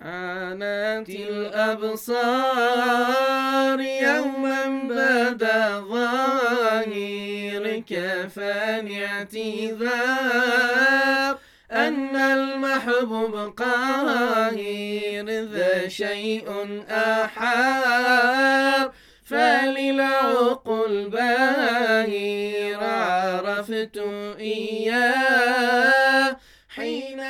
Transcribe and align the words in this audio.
عانت 0.00 1.08
الأبصار 1.08 2.20
يوما 3.80 4.66
بدا 4.84 5.80
ظاهرك 5.80 7.88
فاني 8.36 9.06
اعتذار 9.06 9.78
أن 11.72 12.16
المحبوب 12.16 13.54
قاهر 13.56 15.24
ذا 15.28 15.88
شيء 15.88 16.84
أحار. 16.90 18.92
فللعقل 19.24 21.08
باهر 21.08 22.84
عرفت 22.84 23.96
إياه 24.38 26.36
حين 26.68 27.20